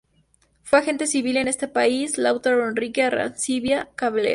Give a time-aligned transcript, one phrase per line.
[0.63, 4.29] Fue agente civil en ese país Lautaro Enrique Arancibia Clavel.